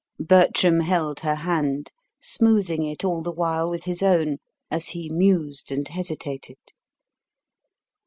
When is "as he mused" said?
4.71-5.71